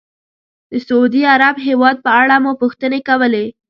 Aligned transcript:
د 0.71 0.73
سعودي 0.87 1.21
عرب 1.33 1.55
هېواد 1.67 1.97
په 2.05 2.11
اړه 2.21 2.35
مو 2.43 2.51
پوښتنې 2.61 2.99
کولې. 3.09 3.45